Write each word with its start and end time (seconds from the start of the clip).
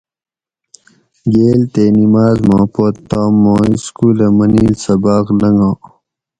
گیل 1.33 1.61
تے 1.73 1.83
نماز 1.99 2.35
ما 2.47 2.59
پت 2.73 2.95
تام 3.09 3.33
ما 3.43 3.55
سکولہ 3.83 4.27
منیل 4.37 4.73
سباۤق 4.83 5.27
لنگا 5.41 5.71